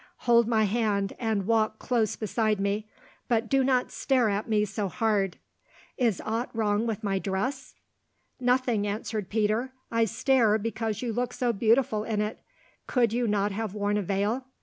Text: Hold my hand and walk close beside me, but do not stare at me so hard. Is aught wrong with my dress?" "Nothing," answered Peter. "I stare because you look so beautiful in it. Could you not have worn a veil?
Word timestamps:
Hold 0.25 0.47
my 0.47 0.63
hand 0.63 1.13
and 1.19 1.45
walk 1.45 1.77
close 1.77 2.15
beside 2.15 2.59
me, 2.59 2.87
but 3.27 3.47
do 3.49 3.63
not 3.63 3.91
stare 3.91 4.29
at 4.29 4.49
me 4.49 4.65
so 4.65 4.87
hard. 4.87 5.37
Is 5.95 6.19
aught 6.25 6.49
wrong 6.55 6.87
with 6.87 7.03
my 7.03 7.19
dress?" 7.19 7.75
"Nothing," 8.39 8.87
answered 8.87 9.29
Peter. 9.29 9.73
"I 9.91 10.05
stare 10.05 10.57
because 10.57 11.03
you 11.03 11.13
look 11.13 11.33
so 11.33 11.53
beautiful 11.53 12.03
in 12.03 12.19
it. 12.19 12.39
Could 12.87 13.13
you 13.13 13.27
not 13.27 13.51
have 13.51 13.75
worn 13.75 13.95
a 13.95 14.01
veil? 14.01 14.45